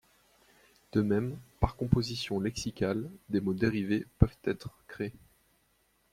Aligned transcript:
De 0.93 1.03
même, 1.03 1.37
par 1.59 1.75
composition 1.75 2.39
lexicale, 2.39 3.07
des 3.29 3.39
mots 3.39 3.53
dérivés 3.53 4.07
peuvent 4.17 4.39
être 4.45 4.71
créés. 4.87 5.13